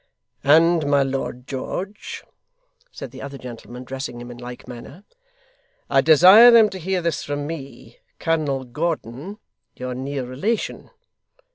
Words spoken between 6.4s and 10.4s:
them to hear this, from me Colonel Gordon your near